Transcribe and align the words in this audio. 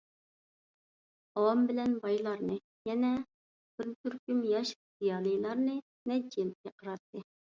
ئاۋام 1.39 1.59
بىلەن 1.71 1.91
بايلارنى، 2.05 2.55
يەنە 2.91 3.11
بىر 3.81 3.91
تۈركۈم 4.07 4.41
ياش 4.53 4.71
زىيالىلارنى 4.79 5.77
نەچچە 6.13 6.43
يىل 6.43 6.53
پىقىراتتى. 6.65 7.25